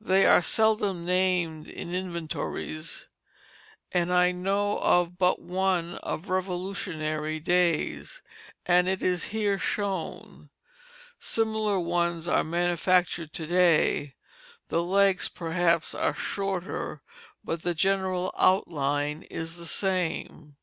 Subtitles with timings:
[0.00, 3.08] They are seldom named in inventories,
[3.90, 8.22] and I know of but one of Revolutionary days,
[8.66, 10.50] and it is here shown.
[11.18, 14.14] Similar ones are manufactured to day;
[14.68, 17.00] the legs, perhaps, are shorter,
[17.42, 20.56] but the general outline is the same.